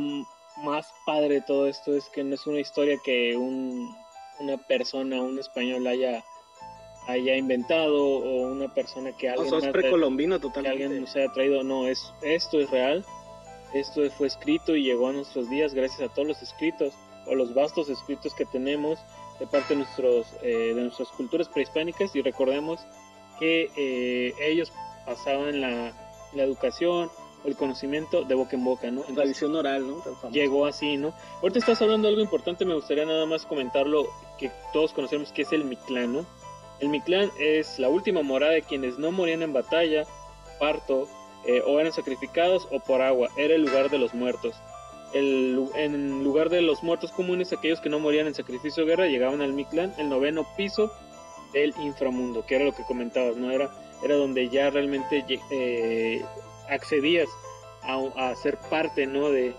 [0.64, 3.96] más padre de todo esto es que no es una historia que un,
[4.40, 6.24] una persona, un español haya,
[7.08, 10.84] haya inventado o una persona que O alguien, sea, es precolombino que totalmente.
[10.84, 11.64] alguien nos haya traído.
[11.64, 13.06] No, es, esto es real.
[13.74, 16.94] Esto fue escrito y llegó a nuestros días gracias a todos los escritos
[17.26, 19.00] o los vastos escritos que tenemos
[19.40, 22.80] de parte de, nuestros, eh, de nuestras culturas prehispánicas y recordemos
[23.40, 24.72] que eh, ellos
[25.06, 25.94] pasaban la,
[26.34, 27.10] la educación
[27.44, 29.02] o el conocimiento de boca en boca, ¿no?
[29.02, 29.96] Entonces, tradición oral, ¿no?
[30.22, 31.14] Tan llegó así, ¿no?
[31.42, 34.08] Ahorita estás hablando de algo importante, me gustaría nada más comentarlo,
[34.40, 36.26] que todos conocemos que es el Mictlán, ¿no?
[36.80, 40.06] El Mictlán es la última morada de quienes no morían en batalla,
[40.60, 41.08] parto,
[41.46, 44.56] eh, o eran sacrificados o por agua, era el lugar de los muertos.
[45.14, 49.08] El, en lugar de los muertos comunes, aquellos que no morían en sacrificio o guerra
[49.08, 50.92] llegaban al Mictlán, el noveno piso
[51.54, 53.50] del inframundo, que era lo que comentabas, ¿no?
[53.50, 53.72] Era,
[54.04, 56.22] era donde ya realmente eh,
[56.70, 57.30] accedías
[57.82, 59.30] a, ser parte, ¿no?
[59.30, 59.56] De,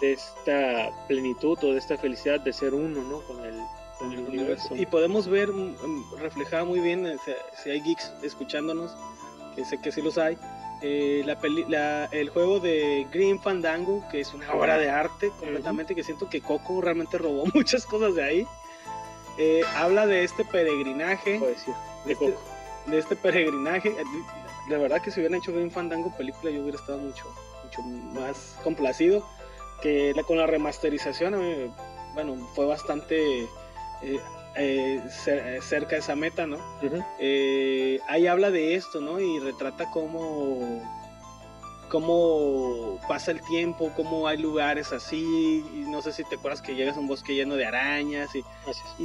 [0.00, 3.20] de esta plenitud o de esta felicidad de ser uno, ¿no?
[3.26, 3.60] Con el,
[4.00, 4.74] con el universo.
[4.74, 7.16] Y podemos ver mm, mm, reflejada muy bien, eh,
[7.62, 8.90] si, hay geeks escuchándonos,
[9.54, 10.36] que sé que sí los hay,
[10.82, 15.30] eh, la peli- la- el juego de Green Fandango, que es una obra de arte
[15.38, 18.46] completamente, que siento que Coco realmente robó muchas cosas de ahí.
[19.38, 21.74] Eh, habla de este peregrinaje, decir,
[22.06, 22.40] de este, Coco.
[22.86, 23.94] de este peregrinaje.
[24.68, 27.24] De verdad que si hubieran hecho Green Fandango película, yo hubiera estado mucho,
[27.64, 27.82] mucho
[28.20, 29.24] más complacido.
[29.82, 31.74] Que la- con la remasterización,
[32.14, 33.48] bueno, fue bastante
[34.02, 34.20] eh,
[34.56, 36.58] eh, eh, cerca de esa meta, ¿no?
[37.18, 39.20] Eh, ahí habla de esto, ¿no?
[39.20, 40.82] Y retrata cómo,
[41.88, 45.64] cómo pasa el tiempo, cómo hay lugares así.
[45.72, 48.42] Y no sé si te acuerdas que llegas a un bosque lleno de arañas y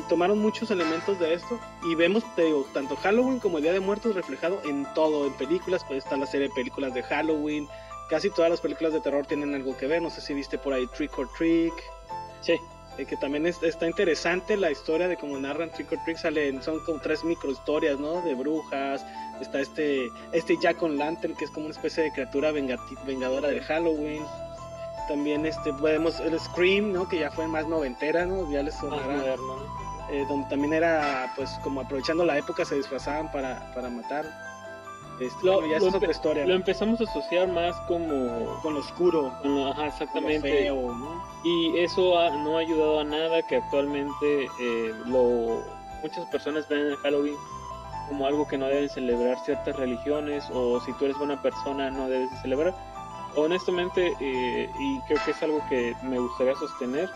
[0.10, 3.80] tomaron muchos elementos de esto y vemos te digo, tanto Halloween como el Día de
[3.80, 7.68] Muertos reflejado en todo, en películas, pues está la serie de películas de Halloween,
[8.10, 10.74] casi todas las películas de terror tienen algo que ver, no sé si viste por
[10.74, 11.74] ahí Trick or Trick,
[12.46, 12.54] Sí,
[12.98, 16.62] eh, que también es- está interesante la historia de cómo narran Trick or Trick, salen,
[16.64, 18.22] son como tres micro historias, ¿no?
[18.22, 19.06] De brujas,
[19.42, 23.60] está este, este Jack on Lantern, que es como una especie de criatura vengadora de
[23.62, 24.24] Halloween.
[25.08, 27.08] También este, vemos el Scream, ¿no?
[27.08, 28.50] Que ya fue más noventera, ¿no?
[28.52, 29.36] Ya les sonará
[30.12, 34.26] eh, donde también era pues como aprovechando la época se disfrazaban para, para matar.
[35.20, 36.46] Este, Lo- ya lo es otra historia.
[36.46, 38.60] Lo empezamos a asociar más como...
[38.62, 40.50] Con lo oscuro, con lo- ajá, con lo exactamente.
[40.52, 41.24] feo, ¿no?
[41.44, 45.62] Y eso ha- no ha ayudado a nada que actualmente eh, lo
[46.04, 47.36] muchas personas ven el Halloween
[48.10, 52.08] como algo que no deben celebrar ciertas religiones o si tú eres buena persona no
[52.08, 52.76] debes de celebrar.
[53.36, 57.10] Honestamente, eh, y creo que es algo que me gustaría sostener,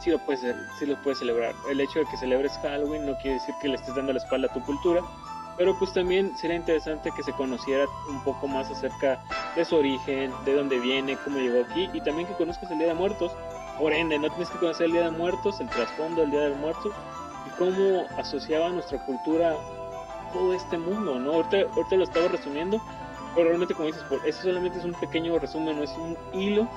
[0.00, 0.40] sí lo puedes,
[0.78, 1.54] sí lo puedes celebrar.
[1.70, 4.48] El hecho de que celebres Halloween no quiere decir que le estés dando la espalda
[4.48, 5.02] a tu cultura
[5.56, 9.22] pero pues también sería interesante que se conociera un poco más acerca
[9.54, 12.88] de su origen, de dónde viene, cómo llegó aquí y también que conozcas el Día
[12.88, 13.32] de Muertos.
[13.78, 16.54] Por ende, no tienes que conocer el Día de Muertos, el trasfondo del Día de
[16.56, 16.92] Muertos
[17.46, 19.56] y cómo asociaba nuestra cultura
[20.32, 21.32] todo este mundo, ¿no?
[21.32, 22.80] Ahorita, ahorita lo estaba resumiendo,
[23.34, 26.68] pero realmente como dices, eso solamente es un pequeño resumen, no es un hilo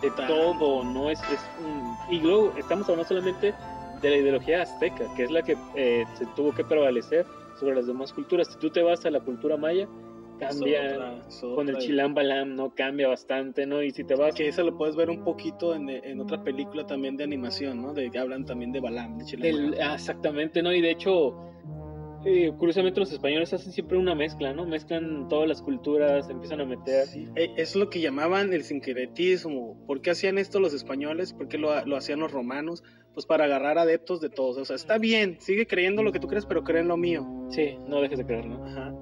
[0.00, 1.96] de todo, no es, es un...
[2.10, 3.54] Y luego estamos hablando solamente
[4.00, 7.26] de la ideología azteca, que es la que eh, se tuvo que prevalecer
[7.58, 8.48] sobre las demás culturas.
[8.48, 9.88] Si tú te vas a la cultura maya,
[10.38, 11.22] cambia
[11.54, 12.74] con el chilam balam, ¿no?
[12.74, 13.82] Cambia bastante, ¿no?
[13.82, 14.34] Y si te vas...
[14.34, 17.92] Que eso lo puedes ver un poquito en, en otra película también de animación, ¿no?
[17.92, 20.72] De que hablan también de balam, de chilam ah, Exactamente, ¿no?
[20.72, 21.36] Y de hecho
[22.24, 24.66] eh, curiosamente los españoles hacen siempre una mezcla, ¿no?
[24.66, 27.06] Mezclan todas las culturas, empiezan a meter...
[27.36, 29.76] Eh, es lo que llamaban el sincretismo.
[29.86, 31.32] ¿Por qué hacían esto los españoles?
[31.32, 32.82] ¿Por qué lo, lo, hacían los romanos?
[33.12, 34.56] Pues para agarrar adeptos de todos.
[34.56, 37.26] O sea, está bien, sigue creyendo lo que tú crees, pero creen lo mío.
[37.50, 38.64] Sí, no dejes de creerlo.
[38.64, 38.94] Ajá.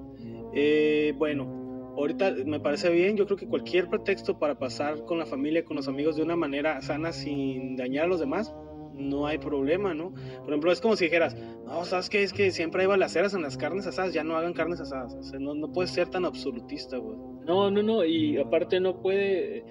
[0.53, 3.17] Eh, bueno, ahorita me parece bien.
[3.17, 6.35] Yo creo que cualquier pretexto para pasar con la familia, con los amigos de una
[6.35, 8.53] manera sana sin dañar a los demás,
[8.93, 10.11] no hay problema, ¿no?
[10.11, 12.23] Por ejemplo, es como si dijeras, no, ¿sabes qué?
[12.23, 15.15] Es que siempre hay balaceras en las carnes asadas, ya no hagan carnes asadas.
[15.39, 17.17] No, no puedes ser tan absolutista, güey.
[17.45, 19.63] No, no, no, y aparte no puede...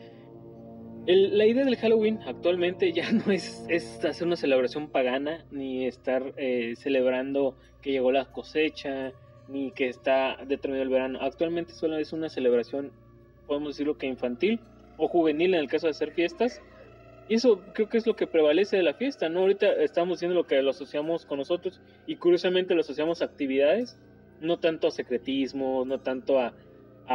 [1.06, 6.34] la idea del Halloween actualmente ya no es, es hacer una celebración pagana, ni estar
[6.36, 9.12] eh, celebrando que llegó la cosecha,
[9.48, 11.18] ni que está determinado el verano.
[11.20, 12.92] Actualmente solo es una celebración,
[13.46, 14.60] podemos decirlo que infantil
[14.98, 16.62] o juvenil en el caso de hacer fiestas,
[17.28, 19.40] y eso creo que es lo que prevalece de la fiesta, ¿no?
[19.40, 23.98] Ahorita estamos viendo lo que lo asociamos con nosotros y curiosamente lo asociamos a actividades,
[24.40, 26.52] no tanto a secretismo, no tanto a,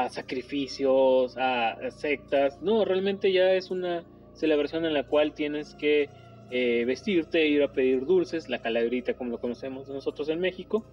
[0.09, 6.09] sacrificios, a, sectas, no, realmente ya es una celebración en la cual tienes que
[6.51, 10.85] eh, vestirte, ir a pedir dulces, la calaverita como lo conocemos nosotros en México,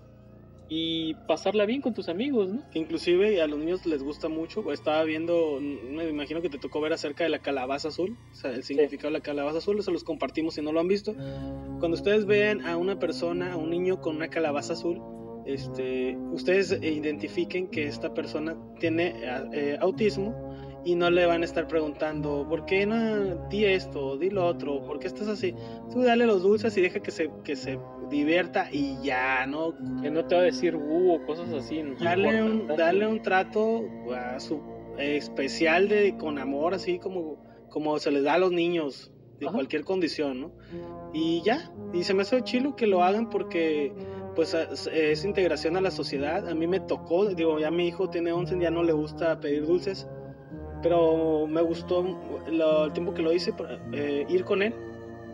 [0.69, 2.63] y pasarla bien con tus amigos, ¿no?
[2.73, 4.73] Inclusive a los niños les gusta mucho.
[4.73, 8.51] Estaba viendo, me imagino que te tocó ver acerca de la calabaza azul, o sea,
[8.53, 11.15] el significado de la calabaza azul, se los compartimos si no lo han visto.
[11.15, 15.01] Cuando ustedes vean a una persona, a un niño con una calabaza azul,
[15.47, 19.15] este, ustedes identifiquen que esta persona tiene
[19.53, 20.54] eh, autismo
[20.85, 24.17] y no le van a estar preguntando, ¿por qué no di esto?
[24.19, 25.55] Di lo otro, ¿por qué estás así?
[25.91, 27.79] Tú dale los dulces y deja que se, que se
[28.11, 29.75] divierta y ya, ¿no?
[30.03, 31.83] Que no te va a decir uh, o cosas así.
[32.01, 34.61] dale, un, dale un trato a su,
[34.99, 39.85] especial de con amor, así como, como se les da a los niños, de cualquier
[39.85, 40.53] condición, ¿no?
[41.13, 43.93] Y ya, y se me hace chilo que lo hagan porque
[44.37, 46.49] pues es integración a la sociedad.
[46.49, 49.67] A mí me tocó, digo, ya mi hijo tiene 11, ya no le gusta pedir
[49.67, 50.09] dulces
[50.85, 52.05] pero me gustó
[52.47, 53.55] el tiempo que lo hice,
[53.93, 54.75] eh, ir con él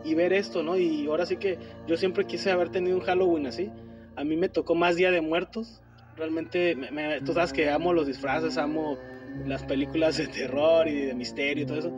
[0.05, 0.77] y ver esto, ¿no?
[0.77, 3.69] Y ahora sí que yo siempre quise haber tenido un Halloween así.
[4.15, 5.81] A mí me tocó más Día de Muertos.
[6.15, 8.97] Realmente, me, tú sabes que amo los disfraces, amo
[9.45, 11.91] las películas de terror y de misterio y todo eso.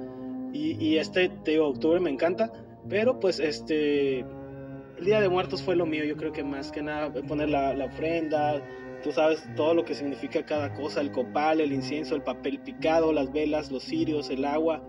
[0.52, 2.52] Y, y este, te digo, octubre me encanta.
[2.90, 6.04] Pero pues este, el Día de Muertos fue lo mío.
[6.06, 8.64] Yo creo que más que nada poner la, la ofrenda,
[9.04, 13.12] Tú sabes todo lo que significa cada cosa, el copal, el incienso, el papel picado,
[13.12, 14.82] las velas, los cirios, el agua,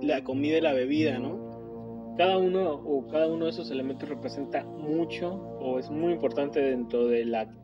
[0.00, 2.14] la comida y la bebida, ¿no?
[2.16, 7.06] Cada uno o cada uno de esos elementos representa mucho o es muy importante dentro
[7.06, 7.54] de la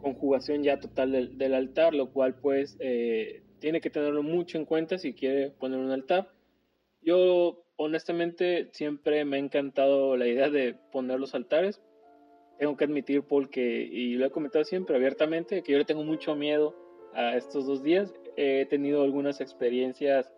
[0.00, 4.96] conjugación ya total del, altar, lo cual pues eh, tiene que tenerlo mucho en cuenta
[4.96, 6.32] si quiere poner un altar.
[7.02, 11.82] Yo honestamente siempre me ha encantado la idea de poner los altares
[12.60, 16.04] tengo que admitir, Paul, que, y lo he comentado siempre abiertamente, que yo le tengo
[16.04, 16.76] mucho miedo
[17.14, 18.12] a estos dos días.
[18.36, 20.30] He tenido algunas experiencias,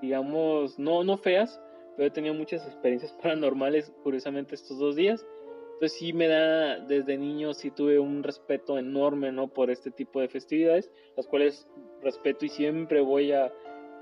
[0.00, 1.60] digamos, no, no feas,
[1.96, 5.26] pero he tenido muchas experiencias paranormales, curiosamente, estos dos días.
[5.72, 9.48] Entonces sí me da, desde niño sí tuve un respeto enorme, ¿no?
[9.48, 11.66] Por este tipo de festividades, las cuales
[12.00, 13.52] respeto y siempre voy a,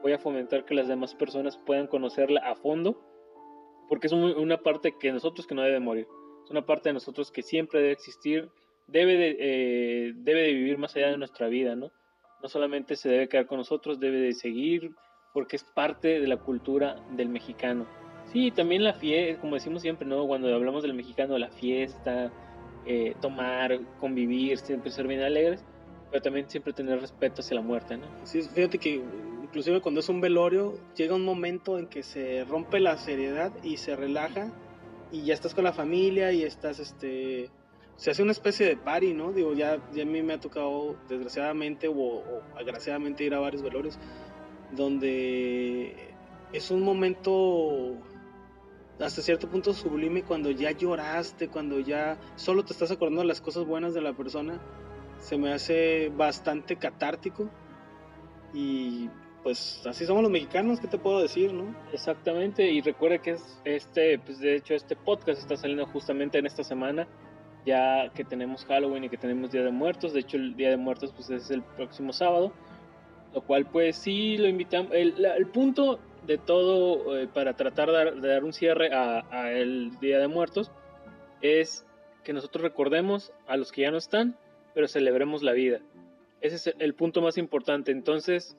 [0.02, 3.00] voy a fomentar que las demás personas puedan conocerla a fondo,
[3.88, 6.06] porque es una parte que nosotros que no debe morir
[6.48, 8.48] es una parte de nosotros que siempre debe existir,
[8.87, 11.90] debe de, eh, debe de vivir más allá de nuestra vida, ¿no?
[12.42, 14.92] No solamente se debe quedar con nosotros, debe de seguir
[15.34, 17.87] porque es parte de la cultura del mexicano.
[18.32, 20.26] Sí, también la fiesta, como decimos siempre, ¿no?
[20.26, 22.32] Cuando hablamos del mexicano, la fiesta,
[22.87, 25.62] eh, tomar, convivir, siempre ser bien alegres,
[26.11, 28.06] pero también siempre tener respeto hacia la muerte, ¿no?
[28.24, 29.02] Sí, fíjate que
[29.42, 33.76] inclusive cuando es un velorio, llega un momento en que se rompe la seriedad y
[33.76, 34.50] se relaja
[35.12, 37.51] y ya estás con la familia y estás, este,
[37.97, 39.33] se hace una especie de party, ¿no?
[39.33, 43.99] Digo, ya, ya a mí me ha tocado, desgraciadamente o, agraciadamente, ir a varios velorios,
[44.73, 46.14] donde
[46.53, 47.97] es un momento
[49.01, 53.40] hasta cierto punto sublime cuando ya lloraste, cuando ya solo te estás acordando de las
[53.40, 54.61] cosas buenas de la persona
[55.21, 57.51] se me hace bastante catártico
[58.55, 59.11] y
[59.42, 61.74] pues así somos los mexicanos, ¿qué te puedo decir, no?
[61.92, 66.46] Exactamente, y recuerda que es este, pues de hecho este podcast está saliendo justamente en
[66.46, 67.07] esta semana,
[67.64, 70.77] ya que tenemos Halloween y que tenemos Día de Muertos, de hecho el Día de
[70.77, 72.53] Muertos pues es el próximo sábado,
[73.35, 78.44] lo cual pues sí lo invitamos, el, punto de todo eh, para tratar de dar,
[78.44, 80.72] un cierre a, a el Día de Muertos
[81.40, 81.87] es
[82.24, 84.37] que nosotros recordemos a los que ya no están,
[84.74, 85.81] pero celebremos la vida.
[86.40, 87.90] Ese es el punto más importante.
[87.90, 88.57] Entonces,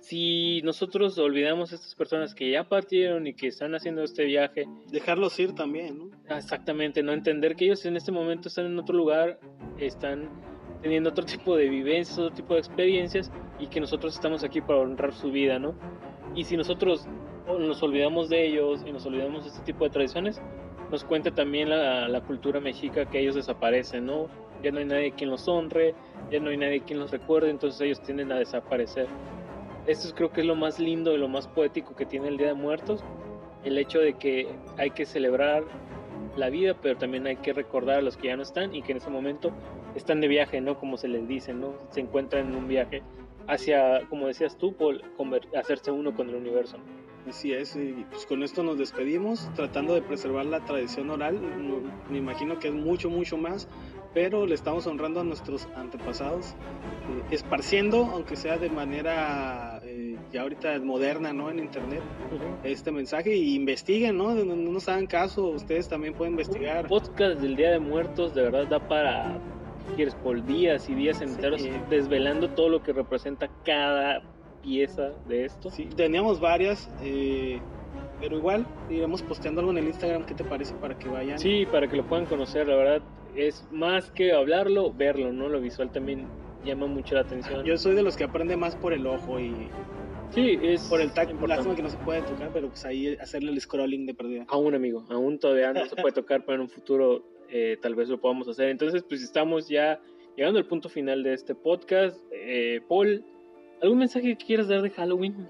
[0.00, 4.66] si nosotros olvidamos a estas personas que ya partieron y que están haciendo este viaje,
[4.90, 6.36] dejarlos ir también, ¿no?
[6.36, 9.38] Exactamente, no entender que ellos en este momento están en otro lugar,
[9.78, 10.28] están
[10.82, 14.78] teniendo otro tipo de vivencias, otro tipo de experiencias y que nosotros estamos aquí para
[14.78, 15.74] honrar su vida, ¿no?
[16.34, 17.06] Y si nosotros
[17.46, 20.40] nos olvidamos de ellos y nos olvidamos de este tipo de tradiciones,
[20.90, 24.28] nos cuenta también la, la cultura mexica que ellos desaparecen, ¿no?
[24.62, 25.94] Ya no hay nadie quien los honre,
[26.30, 29.06] ya no hay nadie quien los recuerde, entonces ellos tienden a desaparecer.
[29.90, 32.46] Esto creo que es lo más lindo y lo más poético que tiene el Día
[32.46, 33.02] de Muertos,
[33.64, 34.46] el hecho de que
[34.78, 35.64] hay que celebrar
[36.36, 38.92] la vida, pero también hay que recordar a los que ya no están y que
[38.92, 39.50] en ese momento
[39.96, 40.78] están de viaje, ¿no?
[40.78, 41.74] Como se les dice, ¿no?
[41.90, 43.02] Se encuentran en un viaje
[43.48, 45.02] hacia, como decías tú, por
[45.56, 46.76] hacerse uno con el universo.
[47.28, 51.38] Así es, y pues con esto nos despedimos, tratando de preservar la tradición oral.
[52.08, 53.68] Me imagino que es mucho, mucho más,
[54.14, 59.79] pero le estamos honrando a nuestros antepasados, eh, esparciendo, aunque sea de manera
[60.32, 61.50] ya ahorita moderna, ¿no?
[61.50, 62.02] En internet,
[62.62, 64.34] este mensaje y investiguen, ¿no?
[64.34, 66.86] No, nos hagan caso, ustedes también pueden investigar.
[66.86, 69.38] podcast del Día de Muertos de verdad da para,
[69.96, 74.22] quieres, por días y días enteros, desvelando todo lo que representa cada
[74.62, 75.70] pieza de esto.
[75.70, 77.60] Sí, teníamos varias, eh,
[78.20, 80.74] pero igual iremos posteando algo en el Instagram, ¿qué te parece?
[80.74, 81.38] Para que vayan.
[81.38, 83.02] Sí, para que lo puedan conocer, la verdad,
[83.34, 85.48] es más que hablarlo, verlo, ¿no?
[85.48, 86.26] Lo visual también
[86.64, 87.64] llama mucho la atención.
[87.64, 89.68] Yo soy de los que aprende más por el ojo y...
[90.34, 90.82] Sí, es...
[90.88, 94.06] Por el tacto, lástima que no se puede tocar, pero pues ahí hacerle el scrolling
[94.06, 94.44] de perdida.
[94.48, 98.08] Aún, amigo, aún todavía no se puede tocar, pero en un futuro eh, tal vez
[98.08, 98.68] lo podamos hacer.
[98.68, 100.00] Entonces, pues estamos ya
[100.36, 102.16] llegando al punto final de este podcast.
[102.32, 103.24] Eh, Paul,
[103.82, 105.48] ¿Algún mensaje que quieras dar de Halloween?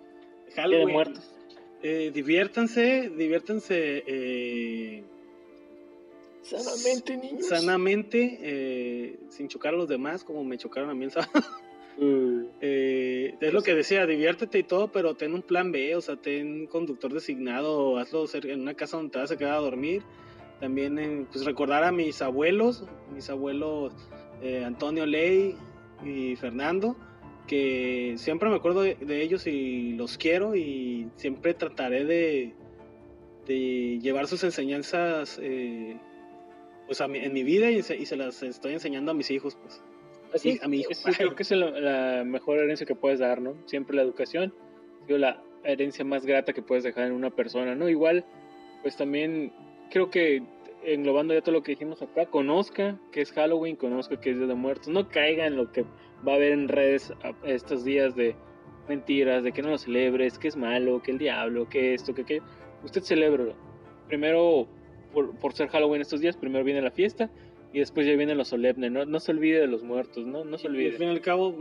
[0.54, 0.86] Halloween.
[0.86, 1.34] de muertos.
[1.82, 4.04] Eh, diviértanse, diviértanse.
[4.06, 5.02] Eh,
[6.42, 7.48] sanamente, niños.
[7.48, 11.32] Sanamente, eh, sin chocar a los demás, como me chocaron a mí el sábado.
[11.98, 12.44] Mm.
[12.60, 16.16] Eh, es lo que decía, diviértete y todo, pero ten un plan B, o sea,
[16.16, 20.02] ten conductor designado, hazlo en una casa donde te vas a quedar a dormir.
[20.60, 23.94] También, pues recordar a mis abuelos, mis abuelos
[24.64, 25.56] Antonio Ley
[26.04, 26.96] y Fernando
[27.50, 32.54] que siempre me acuerdo de, ellos y los quiero y siempre trataré de,
[33.44, 35.98] de llevar sus enseñanzas eh,
[36.86, 39.82] pues en mi vida y se, las estoy enseñando a mis hijos pues
[40.34, 40.90] Así, a mi hijo.
[41.16, 43.56] creo que es la, mejor herencia que puedes dar, ¿no?
[43.66, 44.54] Siempre la educación,
[45.08, 47.88] es la herencia más grata que puedes dejar en una persona, ¿no?
[47.88, 48.24] Igual,
[48.82, 49.52] pues también
[49.90, 50.42] creo que
[50.82, 54.46] englobando ya todo lo que dijimos acá, conozca que es Halloween, conozca que es Día
[54.46, 55.84] de Muertos, no caiga en lo que
[56.26, 57.12] va a haber en redes
[57.44, 58.34] estos días de
[58.88, 62.24] mentiras, de que no lo celebres, que es malo, que el diablo, que esto, que
[62.24, 62.40] que
[62.82, 63.54] usted celebra.
[64.08, 64.66] Primero,
[65.12, 67.30] por, por, ser Halloween estos días, primero viene la fiesta
[67.72, 70.58] y después ya viene lo solemne, no, no se olvide de los muertos, no, no
[70.58, 70.90] se olvide.
[70.90, 71.56] al fin y al cabo,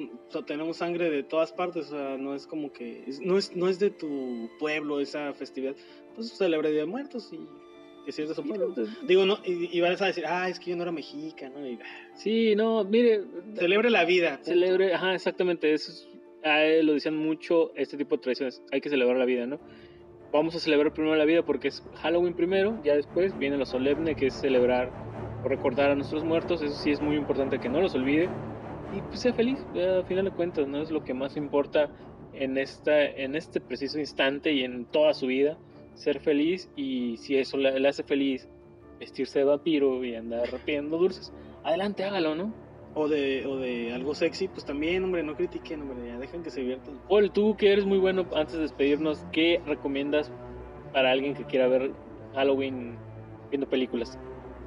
[0.48, 3.80] tenemos sangre de todas partes, o sea, no es como que, no, es, no es
[3.80, 5.76] de tu pueblo esa festividad,
[6.16, 7.40] pues celebra Día de Muertos y
[8.16, 8.74] que de su pueblo.
[9.04, 11.66] Digo, no, y, vas a decir, ah, es que yo no era mexicano.
[11.68, 11.80] Y,
[12.16, 13.24] sí, no, mire.
[13.56, 14.40] Celebre la vida.
[14.42, 15.72] Celebre, ajá, exactamente.
[15.74, 16.08] Eso
[16.44, 18.64] lo decían mucho este tipo de tradiciones.
[18.72, 19.60] Hay que celebrar la vida, ¿no?
[20.32, 24.16] Vamos a celebrar primero la vida porque es Halloween primero, ya después viene lo solemne,
[24.16, 24.92] que es celebrar
[25.44, 26.62] recordar a nuestros muertos.
[26.62, 28.30] Eso sí es muy importante que no los olvide.
[28.96, 30.82] Y pues sea feliz, a final de cuentas, ¿no?
[30.82, 31.90] Es lo que más importa
[32.34, 35.58] en, esta, en este preciso instante y en toda su vida
[35.94, 38.48] ser feliz y si eso le, hace feliz
[39.00, 41.34] vestirse de vampiro y andar rompiendo dulces,
[41.64, 42.54] adelante hágalo, ¿no?
[42.96, 46.50] O de, o de algo sexy, pues también, hombre, no critiquen, hombre, ya dejen que
[46.50, 47.00] se diviertan.
[47.08, 50.32] Paul, tú que eres muy bueno, antes de despedirnos, ¿qué recomiendas
[50.92, 51.92] para alguien que quiera ver
[52.34, 52.98] Halloween
[53.52, 54.18] viendo películas?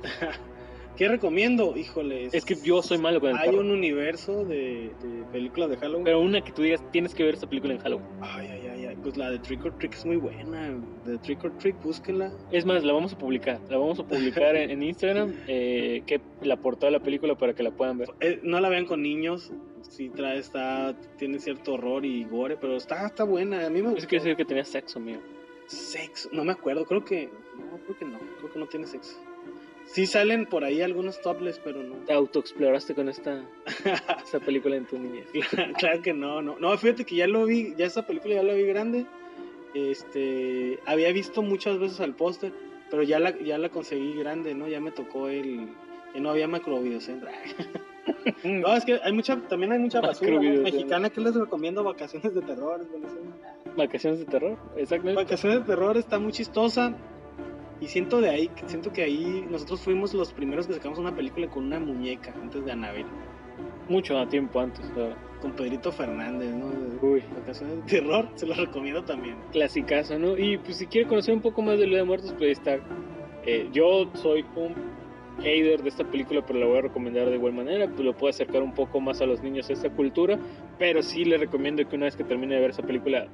[0.96, 1.74] ¿Qué recomiendo?
[1.76, 2.28] Híjole.
[2.32, 6.04] Es que yo soy malo con el Hay un universo de, de, películas de Halloween.
[6.04, 8.06] Pero una que tú digas, tienes que ver esta película en Halloween.
[8.20, 8.96] Ay, ay, ay, ay.
[9.02, 10.78] Pues la de Trick or Trick es muy buena.
[11.06, 12.32] De Trick or Trick, búsquenla.
[12.50, 13.60] Es más, la vamos a publicar.
[13.70, 15.34] La vamos a publicar en, Instagram.
[15.48, 18.10] Eh, que la portada de la película para que la puedan ver.
[18.20, 19.50] Eh, no la vean con niños.
[19.80, 23.66] Sí, trae, está, tiene cierto horror y gore, pero está, está buena.
[23.66, 24.00] A mí me gusta.
[24.00, 25.18] Es que decir que tenía sexo, mío.
[25.66, 26.84] Sexo, no me acuerdo.
[26.84, 27.30] Creo que.
[27.56, 28.18] No, creo que no.
[28.38, 29.18] Creo que no tiene sexo.
[29.86, 31.96] Sí salen por ahí algunos topless, pero no.
[32.06, 33.44] ¿Te autoexploraste con esta,
[34.24, 35.26] esta película en tu niñez?
[35.78, 36.58] claro que no, no.
[36.58, 39.06] No, fíjate que ya lo vi, ya esa película ya la vi grande.
[39.74, 42.52] Este, había visto muchas veces al póster,
[42.90, 44.68] pero ya la, ya la conseguí grande, ¿no?
[44.68, 45.68] Ya me tocó el,
[46.12, 47.28] que no había macrovideocentro.
[48.44, 52.42] no, es que hay mucha, también hay mucha basura mexicana que les recomiendo vacaciones de
[52.42, 52.86] terror.
[53.76, 55.22] Vacaciones de terror, exactamente.
[55.22, 56.94] Vacaciones de terror está muy chistosa.
[57.82, 61.48] Y siento de ahí, siento que ahí nosotros fuimos los primeros que sacamos una película
[61.48, 63.06] con una muñeca antes de Anabel.
[63.88, 64.88] Mucho a tiempo antes,
[65.40, 66.66] Con Pedrito Fernández, ¿no?
[67.04, 67.24] Uy.
[67.40, 69.34] Vacaciones de terror, se lo recomiendo también.
[69.50, 70.38] Clasicazo, ¿no?
[70.38, 72.78] Y pues si quiere conocer un poco más de Lo de Muertos, pues está.
[73.44, 74.74] Eh, yo soy un
[75.40, 78.30] hater de esta película, pero la voy a recomendar de igual manera, pues lo puede
[78.30, 80.38] acercar un poco más a los niños a esta cultura,
[80.78, 83.26] pero sí le recomiendo que una vez que termine de ver esa película,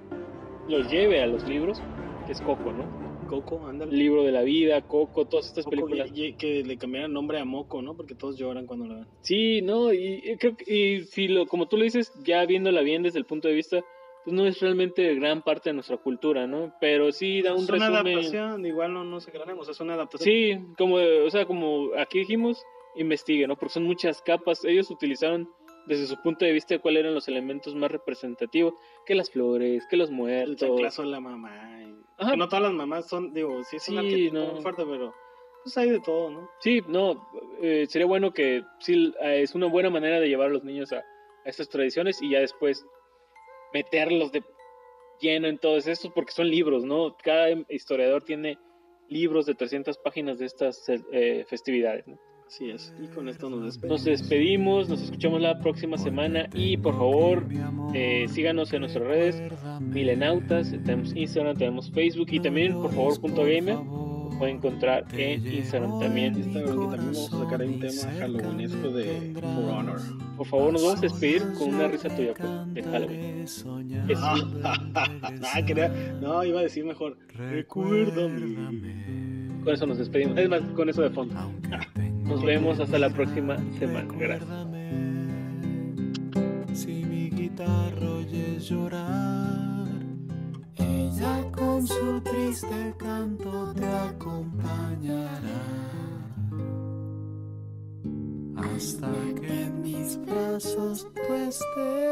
[0.70, 1.82] los lleve a los libros,
[2.24, 3.07] que es Coco, ¿no?
[3.28, 3.96] Coco, ándale.
[3.96, 6.10] Libro de la vida, Coco, todas estas películas.
[6.14, 7.94] Y, que le cambiaran nombre a Moco, ¿no?
[7.94, 9.06] Porque todos lloran cuando la ven.
[9.20, 13.02] Sí, no, y, creo que, y si lo, como tú lo dices, ya viéndola bien
[13.02, 13.84] desde el punto de vista,
[14.24, 16.74] pues no es realmente gran parte de nuestra cultura, ¿no?
[16.80, 20.24] Pero sí da un es una adaptación, igual no nos ganemos, es una adaptación.
[20.24, 22.64] Sí, como, o sea, como aquí dijimos,
[22.96, 23.56] investigue, ¿no?
[23.56, 25.48] Porque son muchas capas, ellos utilizaron
[25.86, 28.74] desde su punto de vista cuáles eran los elementos más representativos,
[29.08, 30.62] que las flores, que los muertos.
[30.62, 31.50] El chanclazo de la mamá.
[32.18, 35.14] Que no todas las mamás son, digo, sí es sí, muy fuerte, pero
[35.62, 36.50] pues hay de todo, ¿no?
[36.60, 37.26] Sí, no,
[37.62, 40.92] eh, sería bueno que sí, eh, es una buena manera de llevar a los niños
[40.92, 41.04] a, a
[41.44, 42.84] estas tradiciones y ya después
[43.72, 44.42] meterlos de
[45.20, 47.16] lleno en todos estos porque son libros, ¿no?
[47.22, 48.58] Cada historiador tiene
[49.08, 52.18] libros de 300 páginas de estas eh, festividades, ¿no?
[52.48, 52.94] Así es.
[52.98, 53.90] Y con esto nos despedimos.
[53.90, 57.46] Nos despedimos, nos escuchamos la próxima semana y por favor
[57.92, 59.42] eh, síganos en nuestras redes,
[59.80, 63.76] Milenautas, tenemos Instagram, tenemos Facebook y también por favor punto gamer
[64.38, 66.38] pueden encontrar en Instagram también.
[66.38, 70.00] Instagram que también vamos a sacar ahí un tema halloweenesco de For Honor.
[70.38, 73.44] Por favor nos vamos a despedir con una risa tuya pues, de Halloween.
[76.22, 77.18] no, iba a decir mejor.
[77.34, 78.78] Recuérdame.
[79.64, 80.38] Con eso nos despedimos.
[80.38, 81.34] Es más, con eso de fondo.
[82.28, 84.12] Nos vemos hasta la próxima semana.
[84.18, 84.48] Gracias.
[86.74, 89.88] Si mi guitarra oye llorar,
[90.76, 95.38] ella con su triste canto te acompañará.
[98.56, 99.10] Hasta
[99.40, 102.08] que en mis brazos tú estés.